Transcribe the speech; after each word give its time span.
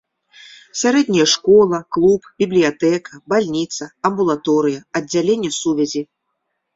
Сярэдняя 0.79 1.25
школа, 1.33 1.77
клуб, 1.97 2.21
бібліятэка, 2.43 3.19
бальніца, 3.33 3.83
амбулаторыя, 4.09 4.79
аддзяленне 5.01 5.51
сувязі. 5.59 6.03